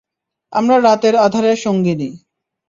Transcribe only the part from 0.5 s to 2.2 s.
আমরা রাতের আঁধারের সঙ্গিনী।